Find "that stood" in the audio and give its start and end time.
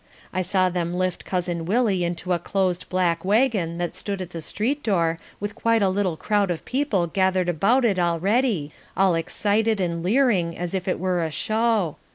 3.77-4.19